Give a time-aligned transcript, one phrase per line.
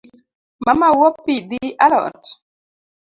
[0.69, 2.21] Mamau opidhi alot?